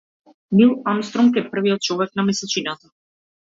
Нил 0.59 0.71
Армстронг 0.93 1.37
е 1.43 1.45
првиот 1.53 1.85
човек 1.91 2.19
на 2.21 2.27
месечината. 2.33 2.93